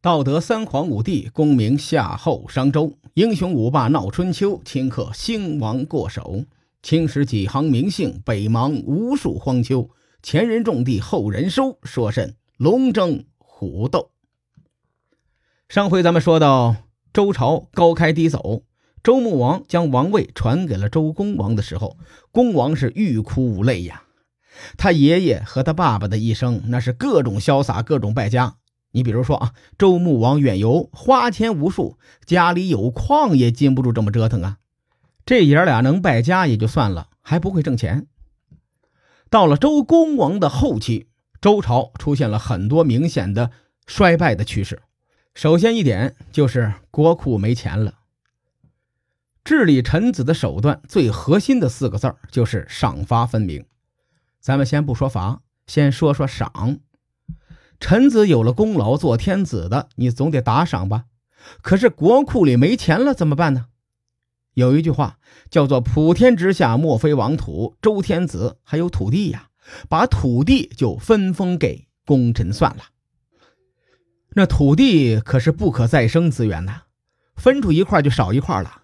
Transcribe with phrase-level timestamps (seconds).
[0.00, 6.44] 道德三皇五帝，功名夏后商周，英雄五霸闹春秋，顷刻兴亡过手。
[6.84, 9.90] 青史几行名姓，北邙无数荒丘。
[10.22, 14.12] 前人种地，后人收，说甚龙争虎斗？
[15.68, 16.76] 上回咱们说到，
[17.12, 18.62] 周朝高开低走，
[19.02, 21.96] 周穆王将王位传给了周公王的时候，
[22.30, 24.04] 公王是欲哭无泪呀。
[24.76, 28.57] 他爷爷和他爸爸的一生，那是各种潇洒，各种败家。
[28.90, 34.58] 你比如说啊，周穆王远游，花钱无数，家里有矿也禁不住这么折腾啊。
[35.26, 38.06] 这爷俩能败家也就算了，还不会挣钱。
[39.30, 41.08] 到了周公王的后期，
[41.40, 43.50] 周朝出现了很多明显的
[43.86, 44.82] 衰败的趋势。
[45.34, 47.94] 首先一点就是国库没钱了。
[49.44, 53.64] 治理臣子的手段最核心的四个字就是赏罚分明。
[54.40, 56.80] 咱们先不说罚，先说说赏。
[57.80, 61.04] 臣子有了功劳，做天子的，你总得打赏吧？
[61.62, 63.66] 可是国库里没钱了，怎么办呢？
[64.54, 69.50] 有一句话叫做“普天之下莫非王土”，周天子还有土地呀，
[69.88, 72.82] 把土地就分封给功臣算了。
[74.30, 76.82] 那土地可是不可再生资源呐，
[77.36, 78.82] 分出一块就少一块了。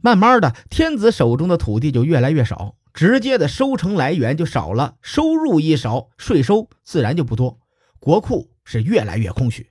[0.00, 7.60] 慢慢的，天子手中的土地就越来越少，直接的收成来源就少了，收入一少，税收自然就不多。
[8.02, 9.70] 国库是越来越空虚，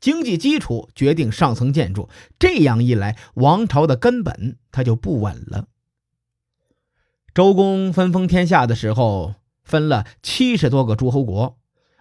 [0.00, 2.08] 经济基础决定上层建筑，
[2.38, 5.66] 这样一来，王朝的根本它就不稳了。
[7.34, 11.58] 周公分封天下的时候，分了七十多个诸侯国，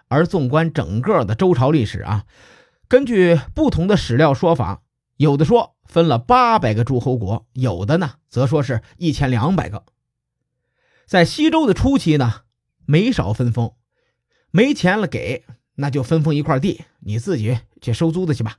[0.07, 2.25] 而纵观整个的周朝历史啊，
[2.87, 4.83] 根据不同的史料说法，
[5.17, 9.83] 有的说分了八百个诸侯国，有的呢则说是一千两百个。
[11.05, 12.43] 在西周的初期呢，
[12.85, 13.73] 没少分封。
[14.51, 15.43] 没钱了，给
[15.75, 18.57] 那就分封一块地，你自己去收租子去吧。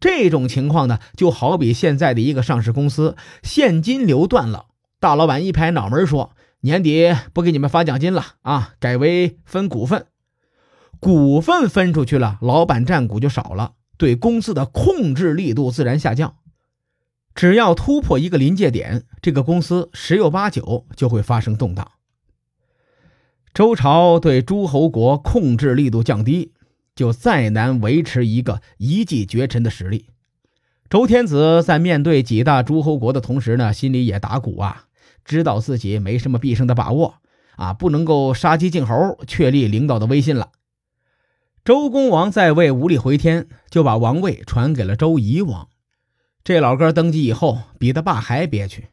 [0.00, 4.66] 这种情况呢，就好比现在的一个上市公司，现金流断了，
[4.98, 10.06] 大老板一拍脑门说：“年底不给你们发奖金了啊，改为分股份。
[10.98, 16.36] 股份分出去了，老板占股就少了，对公司的控制力度自然下降。
[17.34, 21.90] 只要突破一个临界点，这个公司十有八九就会发生动荡。”
[23.52, 26.52] 周朝对诸侯国控制力度降低，
[26.94, 30.06] 就再难维持一个一骑绝尘的实力。
[30.88, 34.84] 周天子在面对几大诸侯国的同时呢，心里也打鼓啊，
[35.24, 37.16] 知道自己没什么必胜的把握
[37.56, 40.50] 啊，不能够杀鸡儆猴，确立领导的威信了。
[41.64, 45.68] 周公王在位无力回天，就把王位传给了周夷王。
[46.42, 48.88] 这老哥登基以后，比他爸还憋屈，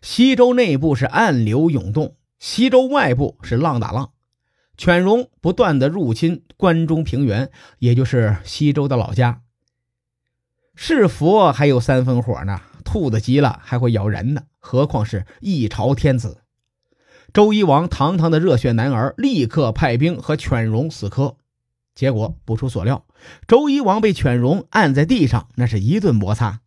[0.00, 2.14] 西周内部是暗流涌动。
[2.48, 4.12] 西周外部是浪打浪，
[4.76, 9.42] 犬戎不断的入侵关中平原，也就是西周的老家。
[10.76, 16.42] 是佛还有三分火呢，兔子急了还会咬人呢，何况是一朝天子？
[17.34, 21.38] 周夷王堂堂的热血男儿，立刻派兵和犬戎死磕，
[21.96, 23.04] 结果不出所料，
[23.48, 26.60] 周夷王被犬戎按在地上，那是一顿摩擦。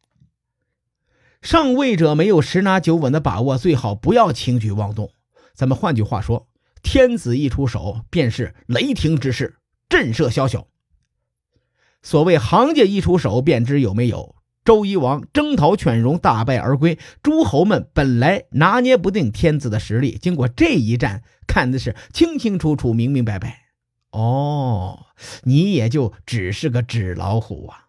[1.41, 5.13] 上位者没有十拿九稳的把握，最好不要轻举妄动。
[5.59, 6.47] 咱们换句话说，
[6.81, 9.57] 天子一出手便是雷霆之势，
[9.89, 10.67] 震慑宵小。
[12.01, 14.37] 所谓行家一出手便知有没有。
[14.63, 16.97] 周夷王征讨犬戎，大败而归。
[17.21, 23.63] 诸侯们本来拿捏不定天子的实力，经过这一战，看的是清清楚楚、明明白白。
[24.11, 25.07] 哦，
[25.43, 27.87] 你也就只是个纸老虎啊！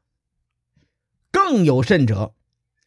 [1.31, 2.35] 更有甚者，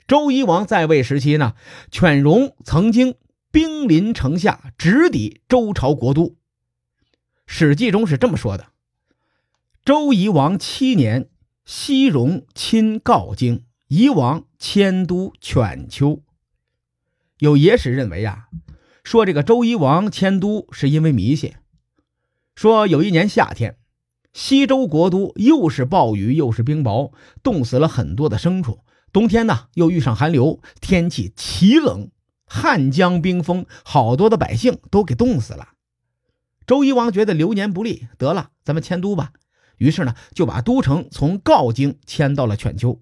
[0.06, 1.54] 周夷王在位时期呢，
[1.90, 3.16] 犬戎曾经。
[3.54, 6.30] 兵临城下，直抵周朝国都。
[7.46, 8.70] 《史记》中是这么说的
[9.86, 11.30] ：“周夷王七年，
[11.64, 16.24] 西戎侵镐京，夷王迁都犬丘。”
[17.38, 18.48] 有野史认为啊，
[19.04, 21.54] 说这个周夷王迁都是因为迷信。
[22.56, 23.78] 说有一年夏天，
[24.34, 27.12] 西周国都又是暴雨又是冰雹，
[27.44, 28.80] 冻死了很多的牲畜。
[29.12, 32.10] 冬天呢，又遇上寒流，天气奇冷。
[32.54, 35.70] 汉江冰封，好多的百姓都给冻死了。
[36.68, 39.34] 周夷王觉得流年不利，得了，咱们迁都吧。
[39.78, 43.02] 于是呢，就把都城从镐京迁到了犬丘。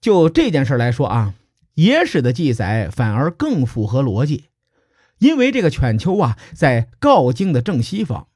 [0.00, 1.34] 就这件事来说啊，
[1.74, 4.46] 野史的记载反而更符合逻辑，
[5.18, 8.26] 因为这个犬丘啊，在镐京的正西方。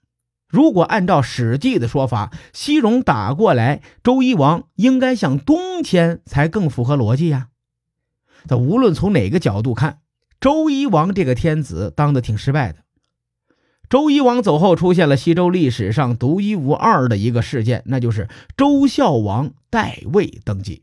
[0.47, 7.49] 如果按照《史记》的说法，西戎打过来，周夷王应该向东迁，才更符合逻辑呀。
[8.49, 10.01] 但无论从哪个角度看，
[10.41, 12.81] 周夷王这个天子当的挺失败的。
[13.89, 20.83] 周夷王走后，出现了西周历史上独一无二的一个事件，那就是周孝王代位登基。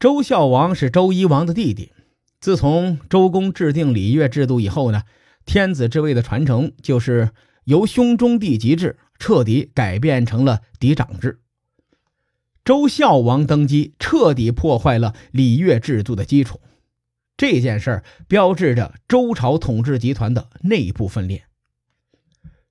[0.00, 1.92] 周孝王是周夷王的弟弟。
[2.40, 5.02] 自从周公制定礼乐制度以后呢，
[5.44, 7.30] 天子之位的传承就是
[7.64, 11.41] 由兄终弟及制，彻底改变成了嫡长制。
[12.64, 16.60] 周孝王登基，彻底破坏了礼乐制度的基础。
[17.36, 21.44] 这件事儿标志着周朝统治集团的内部分裂。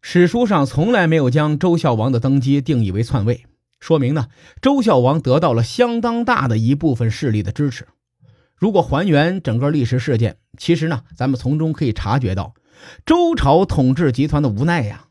[0.02, 3.46] 史书上从来没有将周孝王的登基定义为篡位，
[3.82, 4.30] 说明呢，
[4.62, 7.88] 周孝王得到了相当大的一部分势力的支持。
[8.56, 12.54] 如果还原整个历史事件，其实呢，咱们从中可以察觉到
[13.06, 15.08] 周朝统治集团的无奈呀。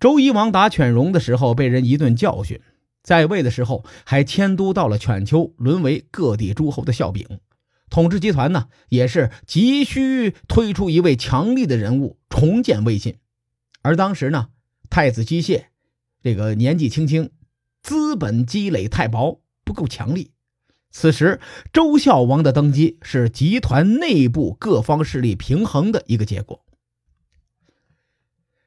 [0.00, 2.60] 周夷王打犬戎的时候被人一顿教训，
[3.08, 7.40] 在位的时候还迁都到了犬丘，沦为各地诸侯的笑柄。
[7.88, 13.16] 统治集团呢，也是急需推出一位强力的人物重建魏晋。
[13.80, 14.48] 而当时呢，
[14.90, 15.70] 太子姬谢
[16.22, 17.30] 这个年纪轻轻，
[17.82, 20.32] 资本积累太薄，不够强力。
[20.90, 21.40] 此时，
[21.72, 26.62] 周孝王的登基是集团内部各方势力平衡的一个结果。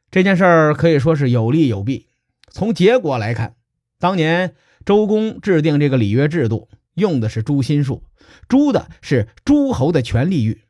[0.09, 2.07] 这件事儿可以说是有利有弊。
[2.49, 3.55] 从结果来看，
[4.01, 8.03] 当年周公制定这个礼乐制度，用的是诛心术，
[8.49, 10.63] 诛的是诸侯的权力欲。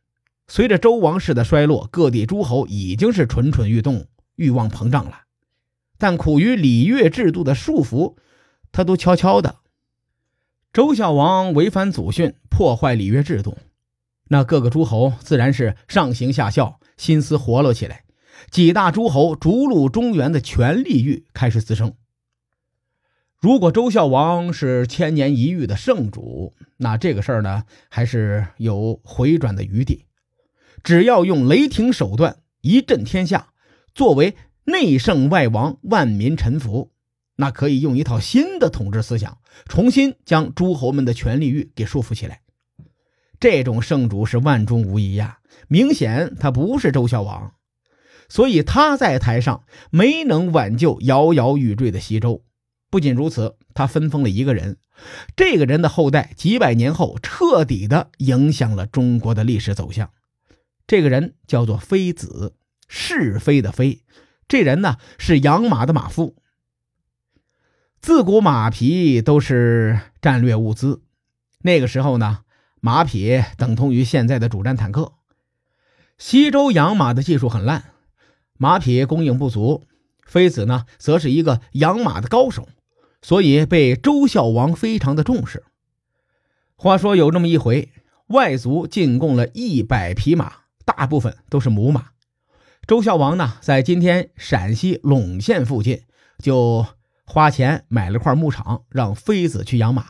[0.47, 4.05] 随着周王室的衰落，各地诸侯已经是蠢蠢欲动。
[4.35, 5.21] 欲望膨胀了，
[5.99, 8.15] 但苦于礼乐制度的束缚，
[8.71, 9.57] 他都悄悄的。
[10.73, 13.57] 周孝王违反祖训，破坏礼乐制度，
[14.29, 18.03] 那各个诸侯自然是上行下效，心思活络起来。
[18.49, 21.93] 几大诸侯逐鹿中原的权力欲开始滋生。
[23.41, 30.05] 如果周孝王是千年一遇的圣主，那这个事儿呢，还是有回转的余地。
[30.83, 33.47] 只要用雷霆手段一震天下。
[33.95, 34.35] 作为
[34.65, 36.91] 内圣外王，万民臣服，
[37.37, 42.41] 那可以用一套新的统治思想，重新将诸侯们的权力欲给束缚起来。
[43.39, 47.53] 这种圣主是万中无一呀，明显他不是周孝王，
[48.29, 52.43] 所以他在台上没能挽救摇摇欲坠的西周。
[52.91, 54.77] 不仅如此，他分封了一个人，
[55.35, 60.11] 这个人的后代几百年后彻底的影响了中国的历史走向。
[60.85, 62.55] 这个人叫做妃子。
[62.93, 64.03] 是非的非，
[64.49, 66.35] 这人呢是养马的马夫。
[68.01, 71.01] 自古马匹都是战略物资，
[71.59, 72.39] 那个时候呢，
[72.81, 75.13] 马匹等同于现在的主战坦克。
[76.17, 77.93] 西周养马的技术很烂，
[78.57, 79.87] 马匹供应不足，
[80.25, 82.67] 妃子呢则是一个养马的高手，
[83.21, 85.63] 所以被周孝王非常的重视。
[86.75, 87.89] 话说有这么一回，
[88.27, 90.53] 外族进贡了一百匹马，
[90.85, 92.07] 大部分都是母马。
[92.87, 96.01] 周孝王呢，在今天陕西陇县附近，
[96.39, 96.85] 就
[97.25, 100.07] 花钱买了块牧场，让妃子去养马。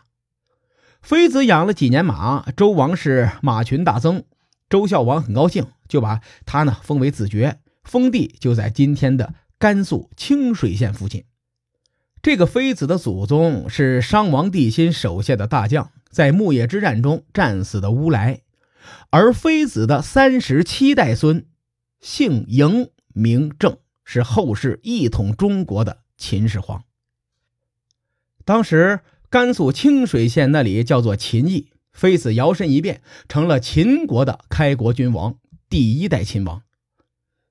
[1.02, 4.24] 妃子养了几年马，周王室马群大增。
[4.70, 11.26] 周孝王很高兴，就把他呢封为子爵，封地就在今天的甘肃清水县附近。
[12.22, 18.42] 这个妃子的祖宗是商王帝辛手下的大将，在牧野之战中战死的乌来，
[19.10, 21.46] 而妃子的三十七代孙。
[22.00, 26.84] 姓嬴，名政，是后世一统中国的秦始皇。
[28.44, 29.00] 当时
[29.30, 35.38] 甘肃清水县那里叫做秦邑，妃子摇身一变成了秦国的开国君王，
[35.70, 36.62] 第一代秦王。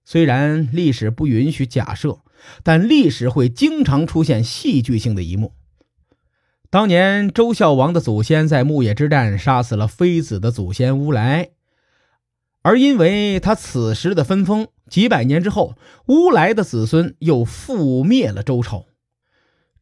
[0.05, 2.21] 虽然历史不允许假设，
[2.63, 5.53] 但历史会经常出现戏剧性的一幕。
[6.71, 11.51] 当年周孝王的祖先在牧野之战杀死了妃子的祖先乌来。
[12.63, 15.77] 而因为他此时的分封，几百年之后，
[16.09, 18.85] 乌来的子孙又覆灭了周朝。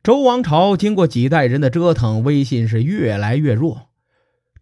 [0.03, 3.89] 周王朝经过几代人的折腾，威信是越来越弱。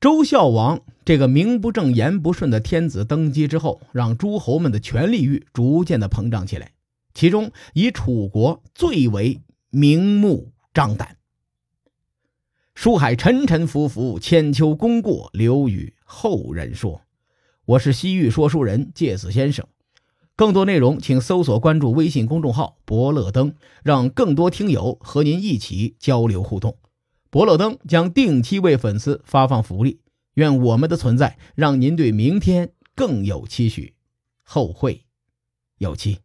[0.00, 6.72] 周孝王这个名不正言不顺的天子登基之后，让诸侯们的权力欲逐渐的膨胀起来，
[7.16, 11.16] 其中以楚国最为明目张胆。
[12.74, 17.00] 书海沉沉浮浮，千秋功过留与后人说。
[17.64, 19.66] 我是西域说书人介子先生，
[20.36, 26.76] 更多内容请搜索关注微信公众号“伯乐灯”，让更多听友和您一起交流互动。
[27.30, 30.00] 伯乐灯将定期为粉丝发放福利，
[30.34, 33.94] 愿我们的存在让您对明天更有期许，
[34.42, 35.06] 后会
[35.78, 36.18] 有期。